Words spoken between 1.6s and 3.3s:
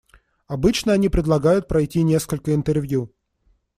пройти несколько интервью.